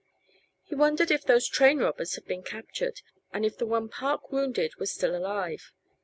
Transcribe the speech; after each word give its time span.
He 0.63 0.73
wondered 0.73 1.11
if 1.11 1.23
those 1.23 1.47
train 1.47 1.77
robbers 1.77 2.15
had 2.15 2.25
been 2.25 2.41
captured, 2.41 3.01
and 3.31 3.45
if 3.45 3.59
the 3.59 3.67
one 3.67 3.87
Park 3.87 4.31
wounded 4.31 4.77
was 4.77 4.91
still 4.91 5.15
alive. 5.15 5.73